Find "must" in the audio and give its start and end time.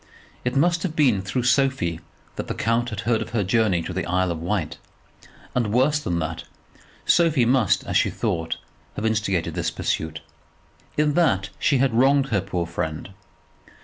0.55-0.81, 7.45-7.83